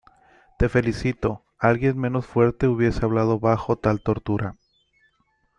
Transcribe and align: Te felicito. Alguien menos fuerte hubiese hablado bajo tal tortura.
Te 0.57 0.67
felicito. 0.67 1.43
Alguien 1.59 1.95
menos 1.99 2.25
fuerte 2.25 2.67
hubiese 2.67 3.05
hablado 3.05 3.39
bajo 3.39 3.75
tal 3.77 4.01
tortura. 4.01 4.55